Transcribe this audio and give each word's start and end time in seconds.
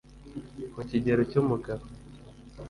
Mu 0.75 0.83
kigero 0.89 1.21
cy'umugabo 1.31 1.83